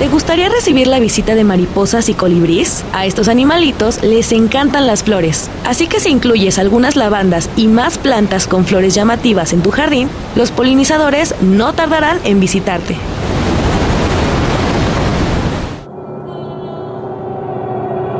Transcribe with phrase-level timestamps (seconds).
[0.00, 2.86] ¿Te gustaría recibir la visita de mariposas y colibrís?
[2.94, 7.98] A estos animalitos les encantan las flores, así que si incluyes algunas lavandas y más
[7.98, 12.96] plantas con flores llamativas en tu jardín, los polinizadores no tardarán en visitarte.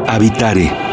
[0.07, 0.90] Habitare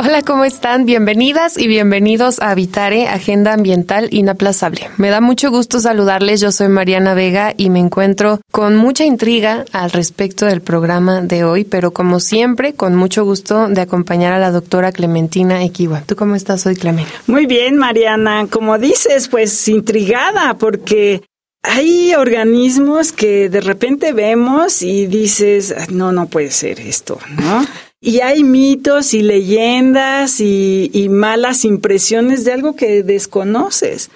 [0.00, 0.86] Hola, ¿cómo están?
[0.86, 4.90] Bienvenidas y bienvenidos a Habitare, Agenda Ambiental Inaplazable.
[4.96, 6.40] Me da mucho gusto saludarles.
[6.40, 11.42] Yo soy Mariana Vega y me encuentro con mucha intriga al respecto del programa de
[11.42, 16.02] hoy, pero como siempre, con mucho gusto de acompañar a la doctora Clementina Equiwa.
[16.02, 17.18] ¿Tú cómo estás hoy, Clementina?
[17.26, 18.46] Muy bien, Mariana.
[18.48, 21.22] Como dices, pues intrigada porque
[21.64, 27.66] hay organismos que de repente vemos y dices, no, no puede ser esto, ¿no?
[28.00, 34.10] Y hay mitos y leyendas y, malas impresiones de algo que desconoces.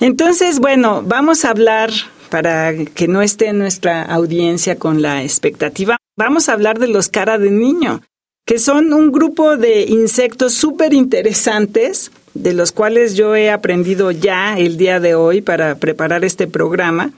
[0.00, 1.90] Entonces, bueno, vamos a hablar,
[2.30, 7.38] para que no esté nuestra audiencia con la expectativa, vamos a hablar de los cara
[7.38, 8.02] de niño,
[8.46, 14.58] que son un grupo de insectos súper interesantes, de los cuales yo he aprendido ya
[14.58, 17.12] el día de hoy para preparar este programa.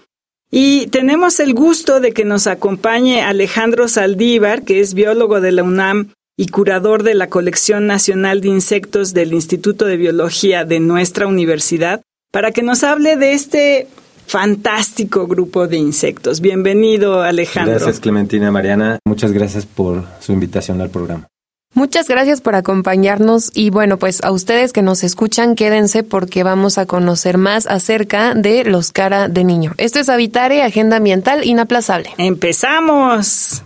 [0.51, 5.63] Y tenemos el gusto de que nos acompañe Alejandro Saldívar, que es biólogo de la
[5.63, 11.27] UNAM y curador de la Colección Nacional de Insectos del Instituto de Biología de nuestra
[11.29, 13.89] universidad, para que nos hable de este
[14.27, 16.41] fantástico grupo de insectos.
[16.41, 17.75] Bienvenido, Alejandro.
[17.75, 18.99] Gracias, Clementina Mariana.
[19.05, 21.29] Muchas gracias por su invitación al programa.
[21.73, 26.79] Muchas gracias por acompañarnos y bueno, pues a ustedes que nos escuchan, quédense porque vamos
[26.79, 29.75] a conocer más acerca de los cara de niño.
[29.79, 32.11] Esto es Habitare, Agenda Ambiental Inaplazable.
[32.19, 33.63] ¡Empezamos!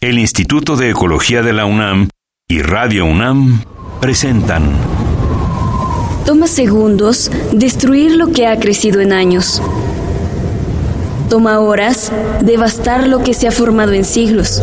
[0.00, 2.08] El Instituto de Ecología de la UNAM
[2.48, 3.62] y Radio UNAM
[4.00, 4.76] presentan
[6.24, 9.60] Toma segundos destruir lo que ha crecido en años.
[11.28, 14.62] Toma horas devastar lo que se ha formado en siglos.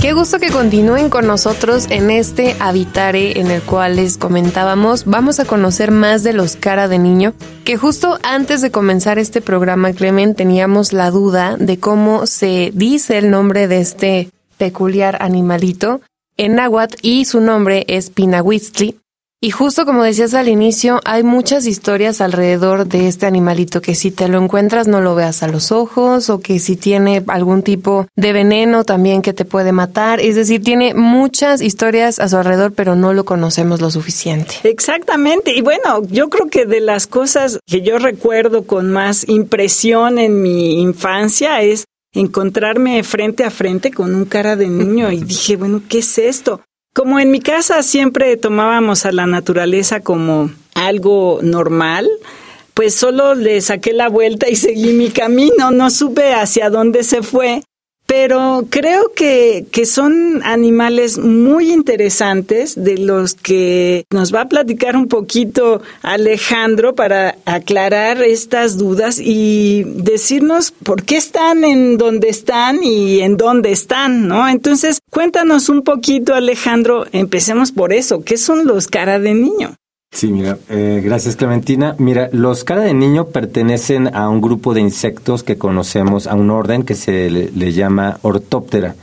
[0.00, 5.04] Qué gusto que continúen con nosotros en este Habitare en el cual les comentábamos.
[5.04, 7.34] Vamos a conocer más de los cara de niño,
[7.64, 13.18] que justo antes de comenzar este programa, Clemen, teníamos la duda de cómo se dice
[13.18, 16.00] el nombre de este peculiar animalito
[16.38, 18.96] en náhuatl y su nombre es Pinahuistli.
[19.42, 24.10] Y justo como decías al inicio, hay muchas historias alrededor de este animalito que si
[24.10, 28.06] te lo encuentras no lo veas a los ojos o que si tiene algún tipo
[28.16, 30.20] de veneno también que te puede matar.
[30.20, 34.56] Es decir, tiene muchas historias a su alrededor, pero no lo conocemos lo suficiente.
[34.64, 35.56] Exactamente.
[35.56, 40.42] Y bueno, yo creo que de las cosas que yo recuerdo con más impresión en
[40.42, 45.80] mi infancia es encontrarme frente a frente con un cara de niño y dije, bueno,
[45.88, 46.60] ¿qué es esto?
[46.92, 52.08] Como en mi casa siempre tomábamos a la naturaleza como algo normal,
[52.74, 57.22] pues solo le saqué la vuelta y seguí mi camino, no supe hacia dónde se
[57.22, 57.62] fue
[58.10, 64.96] pero creo que, que, son animales muy interesantes de los que nos va a platicar
[64.96, 72.82] un poquito Alejandro para aclarar estas dudas y decirnos por qué están en donde están
[72.82, 74.48] y en dónde están, ¿no?
[74.48, 79.76] Entonces, cuéntanos un poquito, Alejandro, empecemos por eso, ¿qué son los cara de niño?
[80.12, 81.94] Sí, mira, eh, gracias Clementina.
[81.98, 86.50] Mira, los cara de niño pertenecen a un grupo de insectos que conocemos, a un
[86.50, 88.96] orden que se le, llama ortóptera,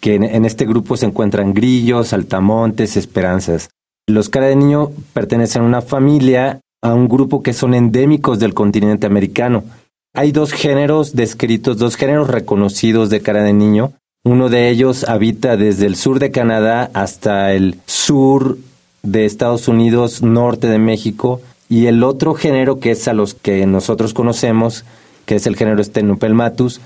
[0.00, 3.70] que en, este grupo se encuentran grillos, altamontes, esperanzas.
[4.06, 8.52] Los cara de niño pertenecen a una familia, a un grupo que son endémicos del
[8.52, 9.64] continente americano.
[10.12, 13.92] Hay dos géneros descritos, dos géneros reconocidos de cara de niño.
[14.24, 18.58] Uno de ellos habita desde el sur de Canadá hasta el sur
[19.04, 23.64] de Estados Unidos, norte de México, y el otro género que es a los que
[23.66, 24.84] nosotros conocemos,
[25.26, 26.80] que es el género Stenopelmatus,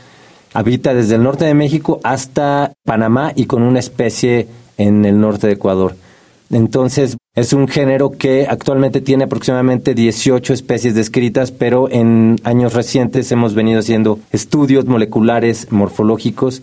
[0.53, 5.47] habita desde el norte de México hasta Panamá y con una especie en el norte
[5.47, 5.97] de Ecuador.
[6.51, 13.31] Entonces, Es un género que actualmente tiene aproximadamente 18 especies descritas, pero en años recientes
[13.31, 16.63] hemos venido haciendo estudios moleculares, morfológicos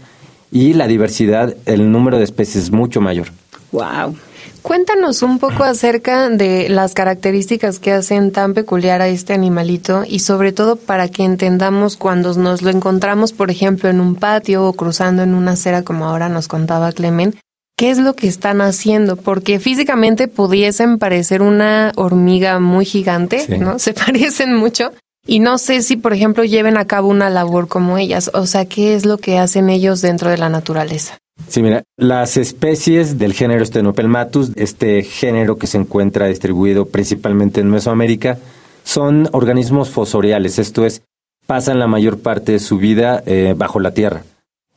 [0.51, 3.27] y la diversidad, el número de especies es mucho mayor.
[3.75, 4.15] Wow.
[4.61, 10.19] Cuéntanos un poco acerca de las características que hacen tan peculiar a este animalito y
[10.19, 14.73] sobre todo para que entendamos cuando nos lo encontramos, por ejemplo, en un patio o
[14.73, 17.35] cruzando en una acera como ahora nos contaba Clemen,
[17.77, 23.77] qué es lo que están haciendo, porque físicamente pudiesen parecer una hormiga muy gigante, ¿no?
[23.79, 24.93] Se parecen mucho.
[25.27, 28.65] Y no sé si, por ejemplo, lleven a cabo una labor como ellas, o sea,
[28.65, 31.17] ¿qué es lo que hacen ellos dentro de la naturaleza?
[31.47, 37.69] Sí, mira, las especies del género Stenopelmatus, este género que se encuentra distribuido principalmente en
[37.69, 38.39] Mesoamérica,
[38.83, 41.01] son organismos fosoriales, esto es,
[41.45, 44.23] pasan la mayor parte de su vida eh, bajo la tierra.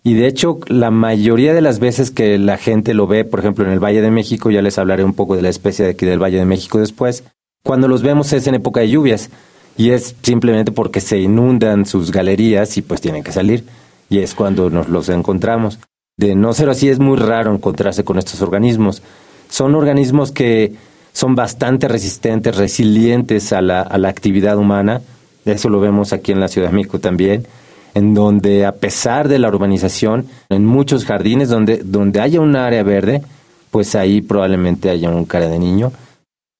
[0.04, 3.64] Y de hecho, la mayoría de las veces que la gente lo ve, por ejemplo,
[3.64, 6.06] en el Valle de México, ya les hablaré un poco de la especie de aquí
[6.06, 7.24] del Valle de México después,
[7.62, 9.30] cuando los vemos es en época de lluvias
[9.76, 13.64] y es simplemente porque se inundan sus galerías y pues tienen que salir
[14.08, 15.78] y es cuando nos los encontramos.
[16.18, 19.02] De no ser así es muy raro encontrarse con estos organismos.
[19.48, 20.74] Son organismos que
[21.14, 25.00] son bastante resistentes, resilientes a la, a la actividad humana,
[25.46, 27.46] eso lo vemos aquí en la Ciudad de también
[27.94, 32.82] en donde a pesar de la urbanización, en muchos jardines donde, donde haya un área
[32.82, 33.22] verde,
[33.70, 35.92] pues ahí probablemente haya un cara de niño.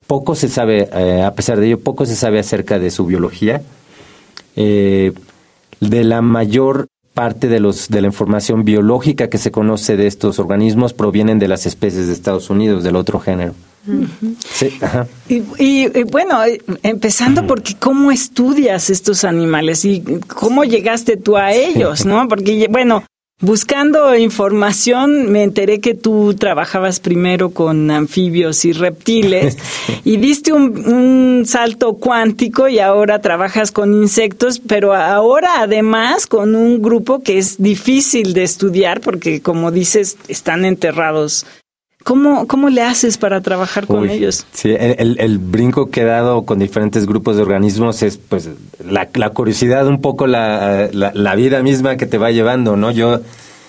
[0.07, 3.63] Poco se sabe, eh, a pesar de ello, poco se sabe acerca de su biología.
[4.57, 5.13] Eh,
[5.81, 10.39] de la mayor parte de, los, de la información biológica que se conoce de estos
[10.39, 13.55] organismos provienen de las especies de Estados Unidos, del otro género.
[14.49, 14.79] Sí,
[15.29, 22.07] Y, bueno, eh, empezando porque cómo estudias estos animales y cómo llegaste tú a ellos,
[22.07, 22.29] ¿no?
[22.29, 23.03] Porque, bueno,
[23.41, 29.57] buscando información me enteré que tú trabajabas primero con anfibios y reptiles
[30.05, 36.57] y diste un, un salto cuántico y ahora trabajas con insectos, pero ahora además con
[36.57, 41.47] un grupo que es difícil de estudiar porque, como dices, están enterrados
[42.05, 44.47] ¿Cómo, ¿Cómo le haces para trabajar con ellos?
[44.53, 48.49] Sí, el, el, brinco que he dado con diferentes grupos de organismos es pues
[48.83, 52.93] la, la curiosidad, un poco la, la, vida misma que te va llevando, ¿no?
[52.93, 53.21] Yo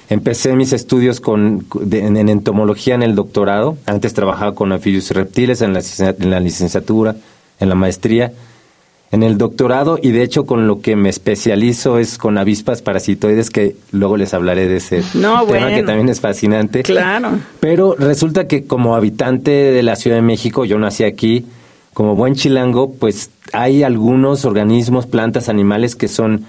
[0.09, 5.61] empecé mis estudios con, en, entomología en el doctorado, antes trabajaba con anfibios y reptiles
[5.61, 7.15] en la, en la licenciatura,
[7.59, 8.31] en la maestría,
[9.11, 13.50] en el doctorado y de hecho con lo que me especializo es con avispas parasitoides
[13.50, 16.83] que luego les hablaré de ese tema que también es fascinante.
[16.83, 17.31] Claro.
[17.59, 21.45] Pero resulta que como habitante de la Ciudad de México, yo nací aquí,
[21.94, 26.45] como buen chilango, pues hay algunos organismos, plantas, animales que son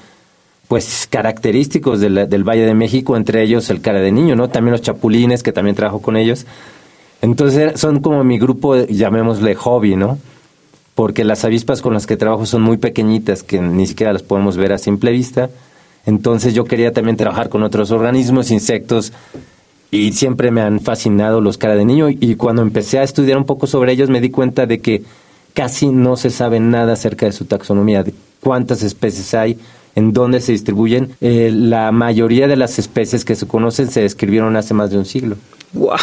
[0.69, 4.49] pues característicos del Valle de México, entre ellos el cara de niño, ¿no?
[4.49, 6.47] También los chapulines, que también trabajo con ellos.
[7.23, 10.19] Entonces son como mi grupo, llamémosle hobby, ¿no?
[11.01, 14.59] Porque las avispas con las que trabajo son muy pequeñitas, que ni siquiera las podemos
[14.59, 15.49] ver a simple vista.
[16.05, 19.15] Entonces yo quería también trabajar con otros organismos, insectos,
[19.91, 22.11] y siempre me han fascinado los cara de niño.
[22.11, 25.03] Y cuando empecé a estudiar un poco sobre ellos, me di cuenta de que
[25.55, 29.59] casi no se sabe nada acerca de su taxonomía, de cuántas especies hay,
[29.95, 31.13] en dónde se distribuyen.
[31.23, 35.07] Eh, la mayoría de las especies que se conocen se describieron hace más de un
[35.07, 35.37] siglo.
[35.73, 35.97] ¡Wow!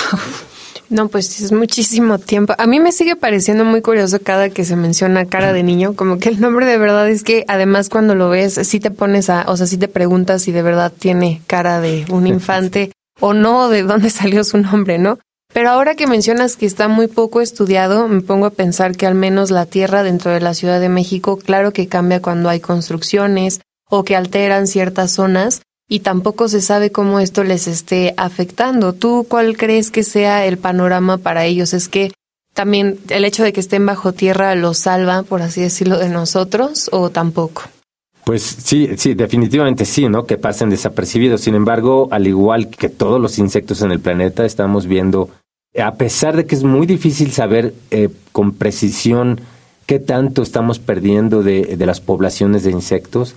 [0.90, 2.54] No, pues es muchísimo tiempo.
[2.58, 6.18] A mí me sigue pareciendo muy curioso cada que se menciona cara de niño, como
[6.18, 9.44] que el nombre de verdad es que además cuando lo ves, sí te pones a,
[9.48, 13.68] o sea, sí te preguntas si de verdad tiene cara de un infante o no,
[13.70, 15.20] de dónde salió su nombre, ¿no?
[15.54, 19.16] Pero ahora que mencionas que está muy poco estudiado, me pongo a pensar que al
[19.16, 23.62] menos la tierra dentro de la Ciudad de México, claro que cambia cuando hay construcciones
[23.90, 28.94] o que alteran ciertas zonas, y tampoco se sabe cómo esto les esté afectando.
[28.94, 31.74] ¿Tú cuál crees que sea el panorama para ellos?
[31.74, 32.12] ¿Es que
[32.54, 36.90] también el hecho de que estén bajo tierra los salva, por así decirlo, de nosotros
[36.92, 37.64] o tampoco?
[38.26, 40.26] Pues sí, sí, definitivamente sí, ¿no?
[40.26, 41.42] Que pasen desapercibidos.
[41.42, 45.30] Sin embargo, al igual que todos los insectos en el planeta, estamos viendo,
[45.82, 49.40] a pesar de que es muy difícil saber eh, con precisión
[49.86, 53.36] qué tanto estamos perdiendo de, de las poblaciones de insectos,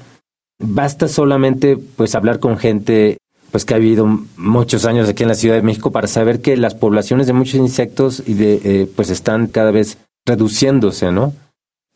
[0.61, 3.19] Basta solamente pues hablar con gente
[3.51, 6.57] pues que ha vivido muchos años aquí en la Ciudad de México para saber que
[6.57, 11.35] las poblaciones de muchos insectos y de eh, pues están cada vez reduciéndose, ¿no?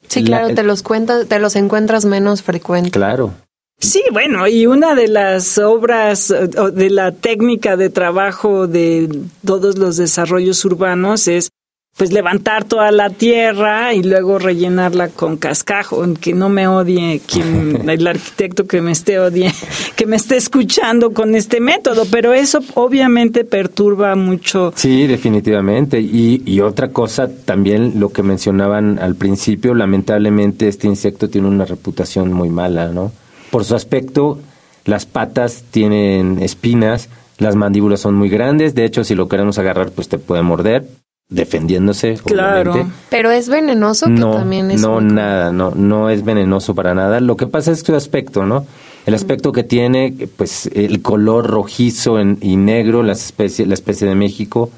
[0.08, 2.92] Sí, claro, te los cuentas, te los encuentras menos frecuentes.
[2.92, 3.32] Claro.
[3.78, 9.96] Sí, bueno, y una de las obras de la técnica de trabajo de todos los
[9.96, 11.50] desarrollos urbanos es
[11.96, 17.88] pues levantar toda la tierra y luego rellenarla con cascajo, que no me odie quien,
[17.88, 19.52] el arquitecto que me esté odie,
[19.96, 24.72] que me esté escuchando con este método, pero eso obviamente perturba mucho.
[24.74, 26.00] Sí, definitivamente.
[26.00, 31.64] Y, y otra cosa, también lo que mencionaban al principio, lamentablemente este insecto tiene una
[31.64, 33.12] reputación muy mala, ¿no?
[33.52, 34.40] Por su aspecto,
[34.84, 37.08] las patas tienen espinas,
[37.38, 40.86] las mandíbulas son muy grandes, de hecho si lo queremos agarrar pues te puede morder
[41.28, 42.14] defendiéndose.
[42.24, 42.72] Claro.
[42.72, 42.96] obviamente.
[43.10, 44.80] Pero es venenoso, que No, también es.
[44.80, 47.20] no, muy- nada, no, no es venenoso para nada.
[47.20, 48.66] Lo que pasa es su aspecto, ¿no?
[49.06, 54.08] El aspecto que tiene, pues, el color rojizo en- y negro, las especies, la especie
[54.08, 54.70] de México,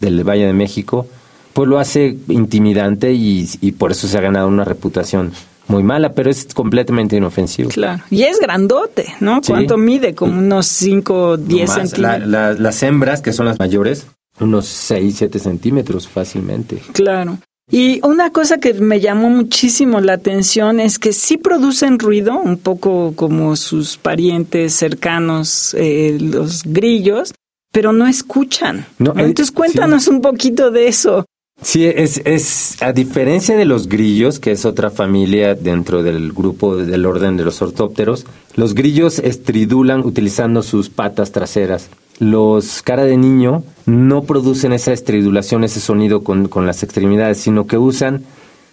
[0.00, 1.06] del Valle de México,
[1.52, 5.32] pues lo hace intimidante y, y por eso se ha ganado una reputación
[5.66, 7.68] muy mala, pero es completamente inofensivo.
[7.68, 8.02] Claro.
[8.10, 9.40] Y es grandote, ¿no?
[9.42, 9.52] Sí.
[9.52, 10.14] ¿Cuánto mide?
[10.14, 12.28] Como unos 5, 10 Más, la- centímetros.
[12.30, 14.06] la- las hembras, que son las mayores,
[14.40, 16.80] unos 6, 7 centímetros fácilmente.
[16.92, 17.38] Claro.
[17.70, 22.56] Y una cosa que me llamó muchísimo la atención es que sí producen ruido, un
[22.56, 27.34] poco como sus parientes cercanos, eh, los grillos,
[27.70, 28.86] pero no escuchan.
[28.98, 31.26] No, eh, Entonces cuéntanos un poquito de eso.
[31.60, 36.76] Sí, es, es a diferencia de los grillos, que es otra familia dentro del grupo
[36.76, 41.90] del orden de los ortópteros, los grillos estridulan utilizando sus patas traseras.
[42.18, 47.66] Los cara de niño no producen esa estridulación, ese sonido con, con las extremidades, sino
[47.66, 48.24] que usan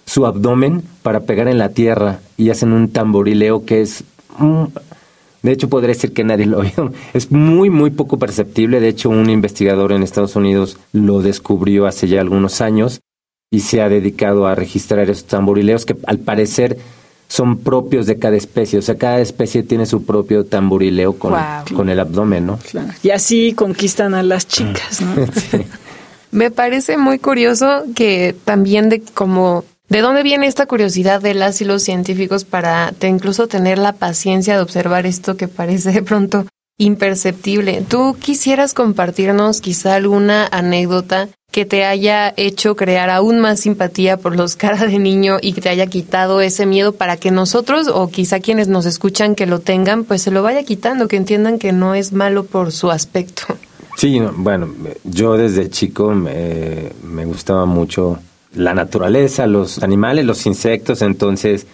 [0.06, 4.04] su abdomen para pegar en la tierra y hacen un tamborileo que es
[5.46, 6.92] de hecho, podría decir que nadie lo oyó.
[7.14, 8.80] Es muy, muy poco perceptible.
[8.80, 13.02] De hecho, un investigador en Estados Unidos lo descubrió hace ya algunos años
[13.52, 16.80] y se ha dedicado a registrar esos tamborileos que al parecer
[17.28, 18.80] son propios de cada especie.
[18.80, 21.34] O sea, cada especie tiene su propio tamborileo con,
[21.90, 22.60] el abdomen, ¿no?
[23.04, 25.16] Y así conquistan a las chicas, ¿no?
[26.32, 31.62] Me parece muy curioso que también de como de dónde viene esta curiosidad de las
[31.62, 36.02] y los científicos para te- incluso tener la paciencia de observar esto que parece de
[36.02, 36.46] pronto
[36.78, 37.84] imperceptible.
[37.88, 44.36] ¿Tú quisieras compartirnos quizá alguna anécdota que te haya hecho crear aún más simpatía por
[44.36, 48.10] los cara de niño y que te haya quitado ese miedo para que nosotros o
[48.10, 51.72] quizá quienes nos escuchan que lo tengan, pues se lo vaya quitando, que entiendan que
[51.72, 53.44] no es malo por su aspecto?
[53.96, 54.68] Sí, no, bueno,
[55.06, 58.20] yo desde chico me, me gustaba mucho
[58.54, 61.68] la naturaleza, los animales, los insectos, entonces,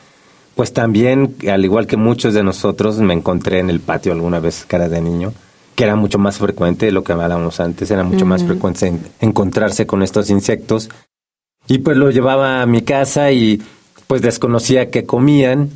[0.53, 4.63] pues también, al igual que muchos de nosotros, me encontré en el patio alguna vez
[4.67, 5.33] cara de niño,
[5.81, 9.01] que era mucho más frecuente de lo que hablábamos antes, era mucho más frecuente en-
[9.19, 10.89] encontrarse con estos insectos.
[11.67, 13.59] Y pues lo llevaba a mi casa y
[14.05, 15.71] pues desconocía qué comían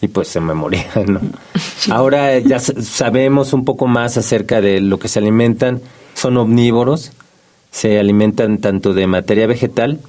[0.00, 1.20] y pues se me morían, ¿no?
[1.90, 5.82] Ahora ya sa- sabemos un poco más acerca de lo que se alimentan.
[6.14, 7.12] Son omnívoros,
[7.70, 10.00] se alimentan tanto de materia vegetal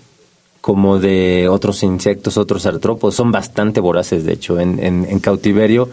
[0.62, 3.16] como de otros insectos, otros artrópodos.
[3.16, 4.62] Son bastante voraces, de hecho.
[4.62, 5.90] En, en- en cautiverio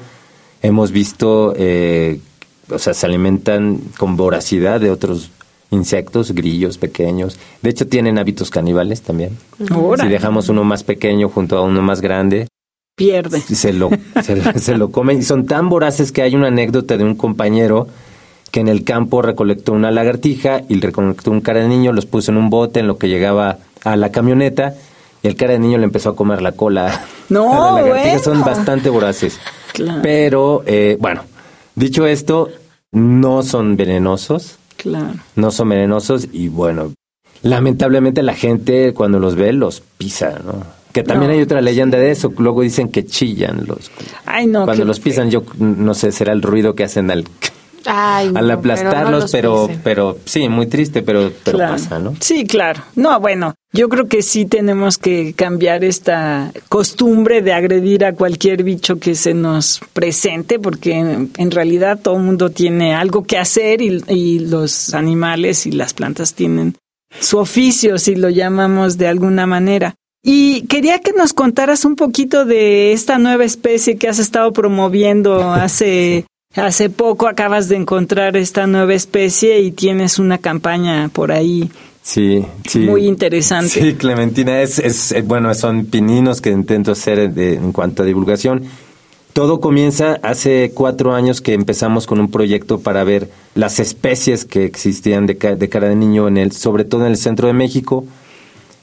[0.62, 2.20] hemos visto, eh,
[2.70, 5.30] o sea, se alimentan con voracidad de otros
[5.70, 7.38] insectos, grillos pequeños.
[7.62, 9.36] De hecho, tienen hábitos caníbales también.
[9.70, 12.48] Ahora Si dejamos uno más pequeño junto a uno más grande,
[12.96, 13.40] pierde.
[13.40, 13.90] se lo,
[14.22, 15.18] se, se lo comen.
[15.18, 17.86] Y son tan voraces que hay una anécdota de un compañero
[18.50, 22.30] que en el campo recolectó una lagartija y recolectó un cara de niño, los puso
[22.30, 24.74] en un bote en lo que llegaba a la camioneta
[25.22, 27.04] y el cara de niño le empezó a comer la cola.
[27.28, 28.18] No, a la lagartija.
[28.20, 29.38] Son bastante voraces.
[29.74, 30.00] Claro.
[30.02, 31.22] Pero, eh, bueno,
[31.78, 32.48] dicho esto,
[32.92, 35.14] no son venenosos Claro.
[35.34, 36.92] no son venenosos y bueno,
[37.42, 40.62] lamentablemente la gente cuando los ve los pisa, ¿no?
[40.92, 41.36] Que también No.
[41.36, 43.90] hay otra leyenda de eso, luego dicen que chillan los
[44.24, 44.64] Ay, no.
[44.64, 47.24] cuando los pisan, yo no sé, será el ruido que hacen al
[47.86, 51.72] Ay, al no, aplastarlos, pero, no pero sí, muy triste, pero pero Claro.
[51.74, 52.14] pasa, ¿no?
[52.20, 52.82] Sí, claro.
[52.96, 58.62] No, bueno, yo creo que sí tenemos que cambiar esta costumbre de agredir a cualquier
[58.62, 63.38] bicho que se nos presente, porque en, en realidad todo el mundo tiene algo que
[63.38, 66.76] hacer y, y los animales y las plantas tienen
[67.20, 69.94] su oficio, si lo llamamos de alguna manera.
[70.22, 75.52] Y quería que nos contaras un poquito de esta nueva especie que has estado promoviendo
[75.52, 81.70] hace Hace poco acabas de encontrar esta nueva especie y tienes una campaña por ahí
[82.08, 82.78] Sí, sí.
[82.78, 83.68] muy interesante.
[83.68, 88.06] Sí, Clementina, es, es, eh, bueno, son pininos que intento hacer de- en cuanto a
[88.06, 88.62] divulgación.
[89.34, 94.64] Todo comienza hace cuatro años que empezamos con un proyecto para ver las especies que
[94.64, 98.06] existían de, de cara de niño, en el, sobre todo en el centro de México,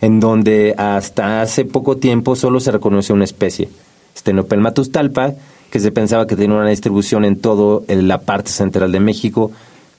[0.02, 3.70] en donde hasta hace poco tiempo solo se reconoció una especie,
[4.16, 5.34] Stenopelmatus talpa,
[5.72, 9.52] que se pensaba que tenía una distribución en todo en la parte central de México,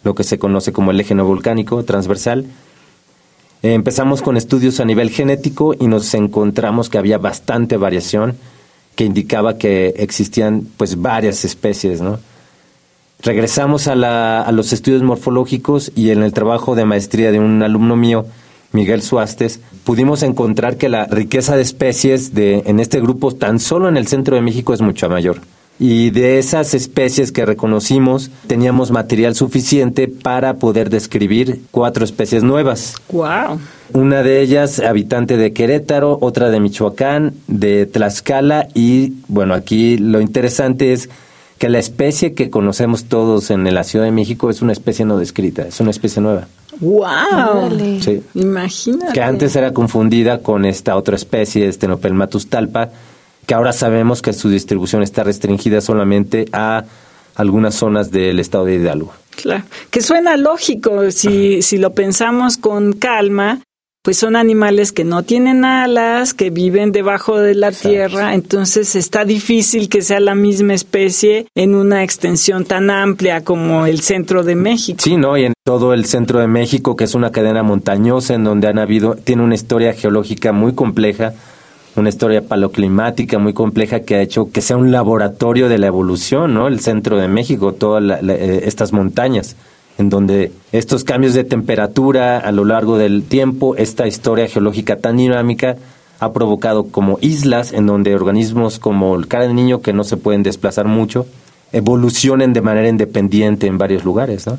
[0.05, 2.47] lo que se conoce como el eje no volcánico transversal.
[3.75, 8.37] Empezamos con estudios a nivel genético y nos encontramos que había bastante variación
[8.95, 12.01] que indicaba que existían pues varias especies.
[13.23, 17.63] Regresamos a, la, a los estudios morfológicos y en el trabajo de maestría de un
[17.63, 18.27] alumno mío,
[18.73, 23.89] Miguel Suastes, pudimos encontrar que la riqueza de especies de, en este grupo, tan solo
[23.89, 25.41] en el centro de México, es mucho mayor.
[25.79, 32.95] Y de esas especies que reconocimos, teníamos material suficiente para poder describir cuatro especies nuevas.
[33.11, 33.61] ¡Wow!
[33.93, 40.21] Una de ellas, habitante de Querétaro, otra de Michoacán, de Tlaxcala y, bueno, aquí lo
[40.21, 41.11] interesante es
[41.59, 45.19] que la especie que conocemos todos en la Ciudad de México es una especie no
[45.19, 46.49] descrita, es una especie nueva.
[46.81, 47.71] ¡Wow!
[48.01, 48.23] Sí.
[48.35, 49.13] Imagínate.
[49.13, 52.91] Que antes era confundida con esta otra especie, Stenopelmatus talpa,
[53.47, 56.85] que ahora sabemos que su distribución está restringida solamente a
[57.35, 59.13] algunas zonas del estado de Hidalgo.
[59.37, 63.61] Claro, que suena lógico si, si lo pensamos con calma,
[64.07, 69.25] pues son animales que no tienen alas, que viven debajo de la tierra, entonces está
[69.25, 74.55] difícil que sea la misma especie en una extensión tan amplia como el centro de
[74.55, 75.01] México.
[75.03, 75.37] Sí, ¿no?
[75.37, 78.79] Y en todo el centro de México, que es una cadena montañosa en donde han
[78.79, 81.35] habido, tiene una historia geológica muy compleja,
[81.97, 86.55] una historia paleoclimática muy compleja que ha hecho que sea un laboratorio de la evolución,
[86.55, 86.69] ¿no?
[86.69, 89.57] El centro de México, todas eh, estas montañas
[89.99, 95.17] en donde estos cambios de temperatura a lo largo del tiempo, esta historia geológica tan
[95.17, 95.77] dinámica,
[96.19, 100.17] ha provocado como islas en donde organismos como el cara de niño que no se
[100.17, 101.27] pueden desplazar mucho,
[101.73, 104.59] evolucionen de manera independiente en varios lugares, ¿no?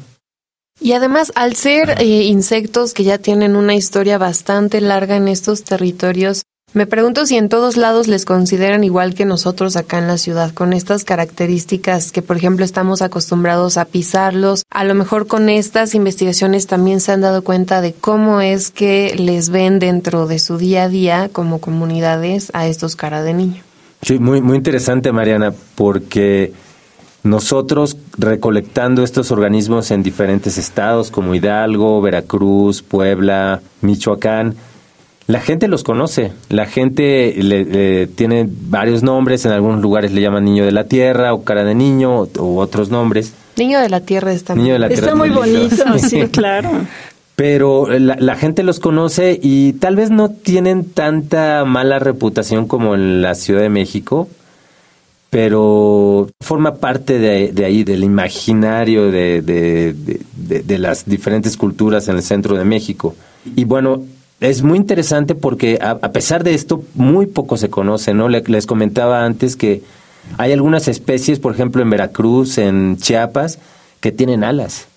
[0.79, 5.63] Y además, al ser eh, insectos que ya tienen una historia bastante larga en estos
[5.63, 10.17] territorios, me pregunto si en todos lados les consideran igual que nosotros acá en la
[10.17, 14.63] ciudad, con estas características que, por ejemplo, estamos acostumbrados a pisarlos.
[14.69, 19.15] A lo mejor con estas investigaciones también se han dado cuenta de cómo es que
[19.17, 23.63] les ven dentro de su día a día como comunidades a estos cara de niño.
[24.01, 26.53] Sí, muy, muy interesante, Mariana, porque
[27.23, 34.55] nosotros recolectando estos organismos en diferentes estados como Hidalgo, Veracruz, Puebla, Michoacán,
[35.27, 40.45] la gente los conoce, la gente le, tiene varios nombres, en algunos lugares le llaman
[40.45, 43.33] niño de la tierra o cara de niño u otros nombres.
[43.57, 46.71] Niño de la tierra está, niño de la está muy bonito, sí, claro.
[47.35, 52.95] Pero la, la, gente los conoce y tal vez no tienen tanta mala reputación como
[52.95, 54.27] en la Ciudad de México,
[55.29, 59.93] pero forma parte de, de ahí, del imaginario de, de,
[60.61, 63.13] de, las diferentes culturas en el centro de México.
[63.55, 64.03] Y bueno,
[64.39, 68.29] es muy interesante porque a, pesar de esto, muy poco se conoce, ¿no?
[68.29, 69.81] les comentaba antes que
[70.37, 73.59] hay algunas especies, por ejemplo, en Veracruz, en Chiapas,
[73.99, 74.87] que tienen alas,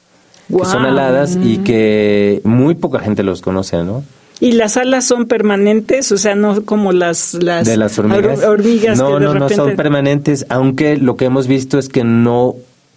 [0.49, 4.03] que son aladas y que muy poca gente los conoce, ¿no?
[4.41, 6.11] ¿Y las alas son permanentes?
[6.13, 8.99] O sea, no como las, las, de las hormigas.
[8.99, 12.57] no, no, no son permanentes, aunque lo que hemos visto es que no,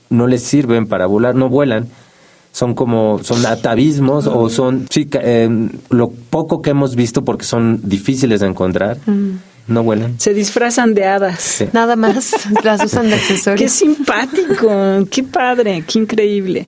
[0.09, 1.87] no les sirven para volar, no vuelan
[2.53, 5.49] son como, son atavismos o son, sí, eh,
[5.89, 8.97] lo poco que hemos visto porque son difíciles de encontrar.
[9.65, 10.19] No vuelan.
[10.19, 11.65] Se disfrazan de hadas.
[11.73, 12.31] Nada más.
[12.63, 13.59] Las usan de accesorios.
[13.59, 14.69] Qué simpático.
[15.09, 15.83] qué padre.
[15.87, 16.67] Qué increíble.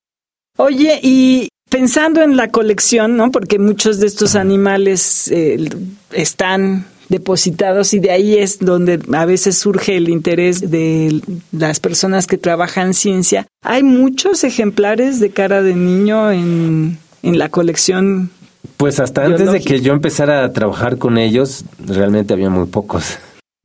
[0.58, 3.30] Oye, y pensando en la colección, ¿no?
[3.30, 5.70] Porque muchos de estos animales eh,
[6.14, 12.28] están depositados y de ahí es donde a veces surge el interés de las personas
[12.28, 13.48] que trabajan ciencia.
[13.64, 18.30] Hay muchos ejemplares de cara de niño en, en la colección.
[18.78, 23.18] Pues hasta antes de que yo empezara a trabajar con ellos, realmente había muy pocos.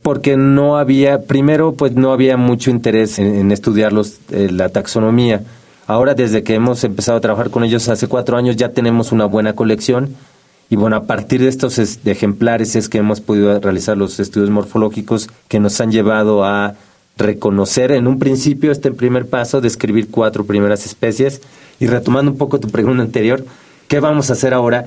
[0.02, 5.42] Porque no había, primero, pues no había mucho interés en, estudiarlos, eh, la taxonomía.
[5.86, 9.26] Ahora, desde que hemos empezado a trabajar con ellos hace cuatro años, ya tenemos una
[9.26, 10.14] buena colección
[10.70, 15.28] y bueno, a partir de estos ejemplares es que hemos podido realizar los estudios morfológicos
[15.48, 16.76] que nos han llevado a
[17.18, 21.42] reconocer en un principio este primer paso, describir cuatro primeras especies.
[21.80, 23.44] Y retomando un poco tu pregunta anterior,
[23.88, 24.86] ¿qué vamos a hacer ahora?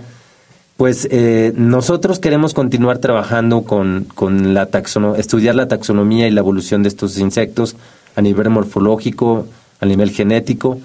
[0.77, 6.39] Pues eh, nosotros queremos continuar trabajando con, con la taxonomía, estudiar la taxonomía y la
[6.39, 7.75] evolución de estos insectos
[8.15, 9.47] a nivel morfológico,
[9.81, 10.79] a nivel genético,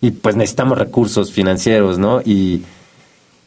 [0.00, 2.22] y pues necesitamos recursos financieros, ¿no?
[2.22, 2.62] Y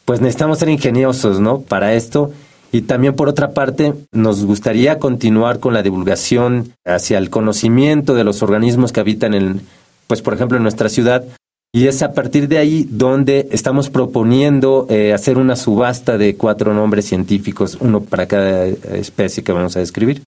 [0.08, 1.60] pues necesitamos ser ingeniosos, ¿no?
[1.60, 2.32] Para esto.
[2.72, 8.24] Y también por otra parte, nos gustaría continuar con la divulgación hacia el conocimiento de
[8.24, 9.60] los organismos que habitan en,
[10.06, 11.26] pues por ejemplo, en nuestra ciudad.
[11.74, 16.72] Y es a partir de ahí donde estamos proponiendo eh, hacer una subasta de cuatro
[16.72, 20.22] nombres científicos, uno para cada especie que vamos a describir.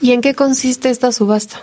[0.00, 1.62] ¿Y en qué consiste esta subasta?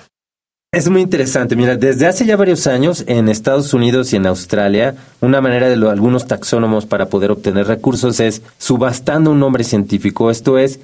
[0.76, 1.56] Es muy interesante.
[1.56, 5.90] Mira, desde hace ya varios años en Estados Unidos y en Australia, una manera de
[5.90, 10.30] algunos taxónomos para poder obtener recursos es subastando un nombre científico.
[10.30, 10.82] Esto es,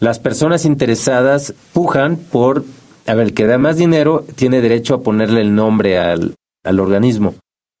[0.00, 2.64] las personas interesadas pujan por,
[3.06, 6.80] a ver, el que da más dinero tiene derecho a ponerle el nombre al, al
[6.80, 7.34] organismo.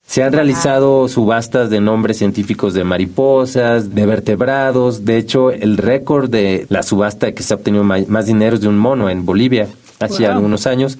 [0.06, 5.06] Se han realizado subastas de nombres científicos de mariposas, de vertebrados.
[5.06, 8.68] De hecho, el récord de la subasta que se ha obtenido más dinero es de
[8.68, 9.66] un mono en Bolivia
[9.98, 10.98] hace algunos años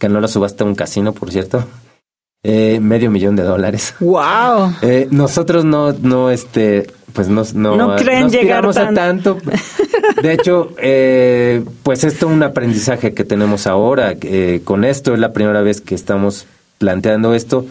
[0.00, 1.64] ganó la subasta un casino, por cierto.
[2.42, 3.94] Eh, medio millón de dólares.
[4.00, 4.72] Wow.
[4.80, 9.38] Eh, nosotros no, no, este, pues no, no, no creen llegar a tanto.
[10.22, 14.16] De hecho, eh, pues esto es un aprendizaje que tenemos ahora.
[14.64, 16.46] con esto es la primera vez que estamos
[16.78, 17.66] planteando esto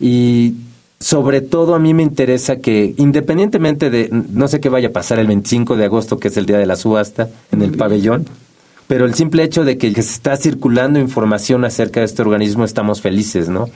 [0.00, 0.54] y
[0.98, 5.18] sobre todo a mí me interesa que independientemente de, no sé qué vaya a pasar
[5.18, 8.26] el 25 de agosto, que es el día de la subasta en el pabellón,
[8.88, 13.00] pero el simple hecho de que se está circulando información acerca de este organismo estamos
[13.00, 13.68] felices, ¿no?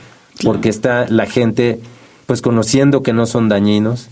[0.45, 1.81] Porque está la gente
[2.27, 4.09] pues conociendo que no son dañinos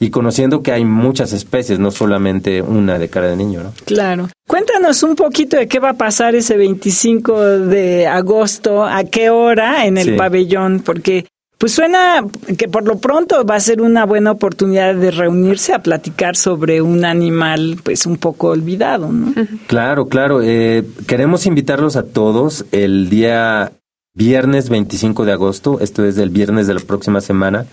[0.00, 3.72] y conociendo que hay muchas especies, no solamente una de cara de niño, ¿no?
[3.84, 4.28] Claro.
[4.48, 9.84] Cuéntanos un poquito de qué va a pasar ese 25 de agosto, a qué hora
[9.86, 11.26] en el pabellón, porque
[11.60, 12.24] pues suena
[12.56, 16.80] que por lo pronto va a ser una buena oportunidad de reunirse a platicar sobre
[16.80, 19.34] un animal pues un poco olvidado, ¿no?
[19.66, 20.40] Claro, claro.
[20.42, 23.72] Eh, queremos invitarlos a todos el día
[24.14, 27.66] viernes 25 de agosto, esto es el viernes de la próxima semana,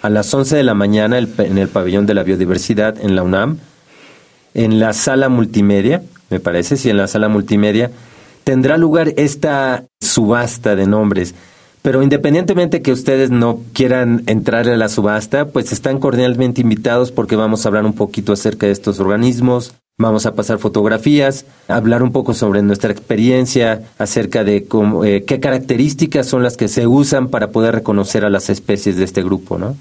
[0.00, 3.58] a las 11 de la mañana en el pabellón de la biodiversidad en la UNAM,
[4.54, 7.90] en la sala multimedia, me parece, sí, en la sala multimedia,
[8.44, 11.34] tendrá lugar esta subasta de nombres
[11.86, 17.36] pero independientemente que ustedes no quieran entrar a la subasta, pues están cordialmente invitados porque
[17.36, 22.12] vamos a hablar un poquito acerca de estos organismos, Vamos a pasar fotografías, hablar un
[22.12, 27.28] poco sobre nuestra experiencia acerca de cómo, eh, qué características son las que se usan
[27.28, 29.76] para poder reconocer a las especies de este grupo, ¿no?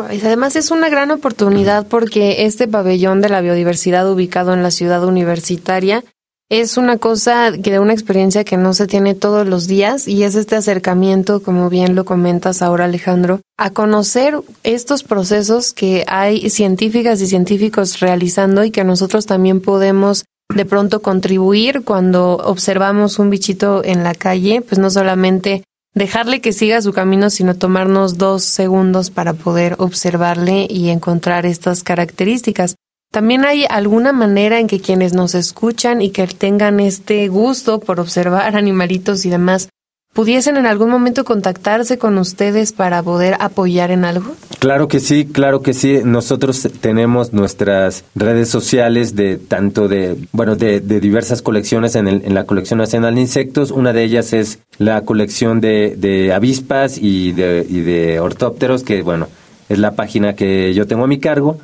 [0.00, 5.04] además es una gran oportunidad porque este pabellón de la biodiversidad ubicado en la ciudad
[5.04, 6.04] universitaria
[6.50, 10.24] es una cosa que de una experiencia que no se tiene todos los días y
[10.24, 16.50] es este acercamiento, como bien lo comentas ahora Alejandro, a conocer estos procesos que hay
[16.50, 23.30] científicas y científicos realizando y que nosotros también podemos de pronto contribuir cuando observamos un
[23.30, 28.44] bichito en la calle, pues no solamente dejarle que siga su camino, sino tomarnos dos
[28.44, 32.76] segundos para poder observarle y encontrar estas características.
[33.14, 38.00] También hay alguna manera en que quienes nos escuchan y que tengan este gusto por
[38.00, 39.68] observar animalitos y demás,
[40.12, 44.34] pudiesen en algún momento contactarse con ustedes para poder apoyar en algo?
[44.58, 46.00] Claro que sí, claro que sí.
[46.04, 52.34] Nosotros tenemos nuestras redes sociales de tanto de, bueno, de, diversas colecciones en, el, en,
[52.34, 53.70] la colección nacional de insectos.
[53.70, 59.02] Una de ellas es la colección de, de avispas y de, y de ortópteros, que
[59.02, 59.28] bueno,
[59.68, 61.60] es la página que yo tengo a mi cargo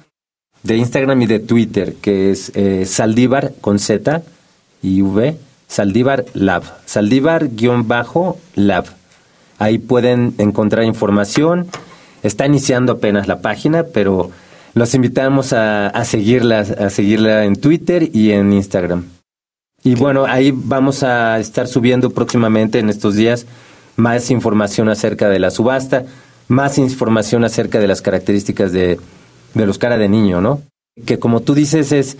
[0.62, 4.22] de Instagram y de Twitter, que es eh, Saldívar con Z
[4.82, 5.36] y V,
[5.68, 8.84] Saldívar Lab, Saldívar-Lab.
[9.58, 11.66] Ahí pueden encontrar información.
[12.22, 14.30] Está iniciando apenas la página, pero
[14.74, 19.04] los invitamos a, a seguirla, a seguirla en Twitter y en Instagram.
[19.82, 23.46] Y bueno, ahí vamos a estar subiendo próximamente en estos días
[23.96, 26.04] más información acerca de la subasta,
[26.48, 28.98] más información acerca de las características de,
[29.54, 30.62] de los cara de niño, ¿no?
[31.06, 32.16] Que como tú dices es,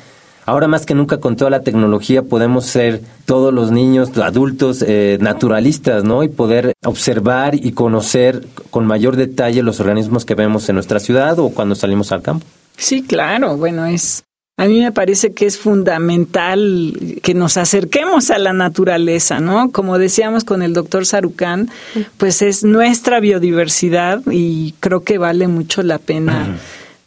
[0.47, 5.19] ahora más que nunca con toda la tecnología podemos ser todos los niños, adultos, eh,
[5.21, 6.23] naturalistas, ¿no?
[6.23, 11.39] Y poder observar y conocer con mayor detalle los organismos que vemos en nuestra ciudad
[11.39, 12.47] o cuando salimos al campo.
[12.77, 14.25] Sí, claro, bueno, es...
[14.57, 19.71] A mí me parece que es fundamental que nos acerquemos a la naturaleza, ¿no?
[19.71, 21.71] Como decíamos con el doctor Sarucán,
[22.19, 26.59] pues es nuestra biodiversidad y creo que vale mucho la pena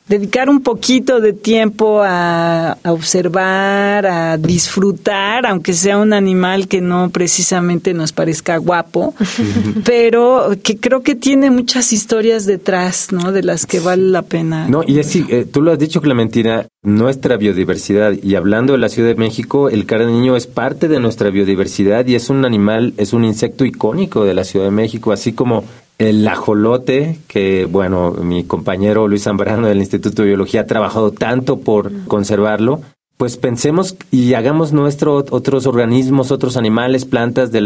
[0.07, 7.09] dedicar un poquito de tiempo a, observar, a disfrutar, aunque sea un animal que no
[7.09, 9.15] precisamente nos parezca guapo,
[9.85, 13.31] pero que creo que tiene muchas historias detrás, ¿no?
[13.31, 14.67] De las que vale la pena.
[14.67, 18.89] No, y es, eh, tú lo has dicho, Clementina, nuestra biodiversidad, y hablando de la
[18.89, 23.13] Ciudad de México, el niño es parte de nuestra biodiversidad y es un animal, es
[23.13, 25.63] un insecto icónico de la Ciudad de México, así como
[25.97, 31.60] el ajolote, que bueno, mi compañero Luis Zambrano del Instituto de Biología ha trabajado tanto
[31.60, 32.82] por conservarlo,
[33.17, 37.62] pues pensemos y hagamos nuestros otros organismos, otros animales, plantas de,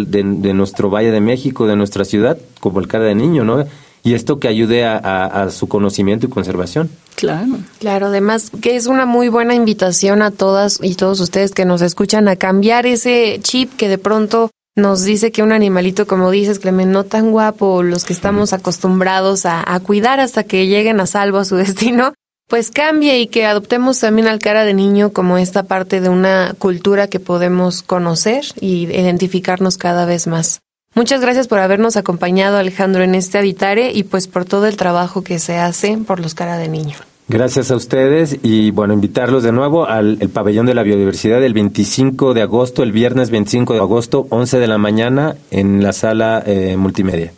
[0.53, 3.65] nuestro Valle de México, de nuestra ciudad, como el cara de niño, ¿no?
[4.03, 6.89] Y esto que ayude a, a su conocimiento y conservación.
[7.15, 7.57] Claro.
[7.79, 11.81] Claro, además que es una muy buena invitación a todas y todos ustedes que nos
[11.81, 16.59] escuchan a cambiar ese chip que de pronto nos dice que un animalito, como dices,
[16.59, 21.07] Clemen, no tan guapo, los que estamos acostumbrados a, a, cuidar hasta que lleguen a
[21.07, 22.13] salvo a su destino,
[22.47, 26.53] pues cambie y que adoptemos también al cara de niño como esta parte de una
[26.59, 30.61] cultura que podemos conocer y identificarnos cada vez más.
[30.93, 35.23] Muchas gracias por habernos acompañado, Alejandro, en este Habitare y pues por todo el trabajo
[35.23, 36.97] que se hace por los cara de niño.
[37.29, 42.33] Gracias a ustedes y bueno, invitarlos de nuevo al pabellón de la biodiversidad el 25
[42.33, 46.77] de agosto, el viernes 25 de agosto, 11 de la mañana en la sala eh,
[46.77, 47.33] multimedia.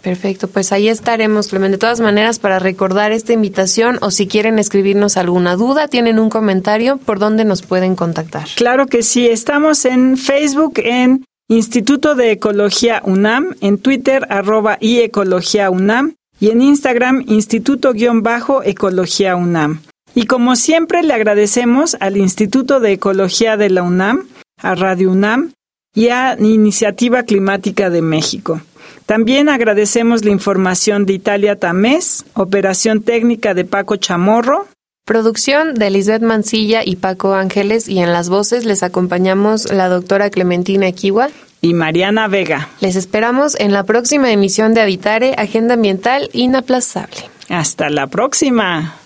[0.00, 1.76] Perfecto, pues ahí estaremos, Clemente.
[1.76, 6.30] De todas maneras, para recordar esta invitación o si quieren escribirnos alguna duda, tienen un
[6.30, 8.46] comentario, ¿por dónde nos pueden contactar?
[8.56, 15.00] Claro que sí, estamos en Facebook en Instituto de Ecología UNAM, en Twitter arroba y
[15.00, 19.80] Ecología UNAM y en Instagram Instituto-Ecología UNAM.
[20.14, 24.26] Y como siempre le agradecemos al Instituto de Ecología de la UNAM,
[24.60, 25.52] a Radio UNAM
[25.94, 28.60] y a Iniciativa Climática de México.
[29.06, 34.66] También agradecemos la información de Italia Tamés, operación técnica de Paco Chamorro,
[35.08, 40.28] Producción de Lisbeth Mancilla y Paco Ángeles y en las voces les acompañamos la doctora
[40.28, 41.30] Clementina Equiwa
[41.62, 42.68] y Mariana Vega.
[42.82, 47.16] Les esperamos en la próxima emisión de Habitare, Agenda Ambiental Inaplazable.
[47.48, 48.96] Hasta la próxima.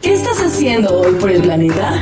[0.00, 2.00] ¿Qué estás haciendo hoy por el planeta?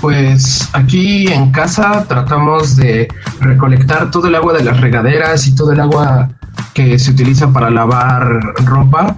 [0.00, 3.08] Pues aquí en casa tratamos de
[3.40, 6.28] recolectar todo el agua de las regaderas y todo el agua
[6.74, 9.16] que se utiliza para lavar ropa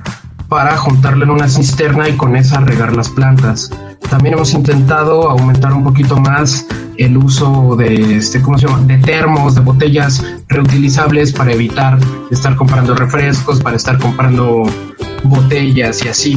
[0.53, 3.71] para juntarla en una cisterna y con esa regar las plantas.
[4.11, 6.67] También hemos intentado aumentar un poquito más
[6.99, 8.85] el uso de, este, ¿cómo se llama?
[8.85, 11.99] de termos, de botellas reutilizables para evitar
[12.31, 14.65] estar comprando refrescos, para estar comprando
[15.25, 16.37] botellas y así.